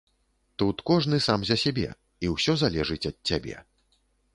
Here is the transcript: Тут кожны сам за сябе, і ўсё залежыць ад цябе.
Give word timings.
Тут 0.61 0.81
кожны 0.91 1.19
сам 1.27 1.45
за 1.49 1.59
сябе, 1.65 1.85
і 2.25 2.35
ўсё 2.35 2.59
залежыць 2.67 3.05
ад 3.15 3.23
цябе. 3.33 3.57